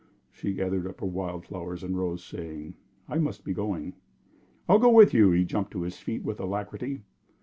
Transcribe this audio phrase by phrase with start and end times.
[0.31, 2.73] She gathered up her wild flowers and rose, saying:
[3.07, 3.93] "I must be going."
[4.67, 7.03] "I'll go with you." He jumped to his feet with alacrity.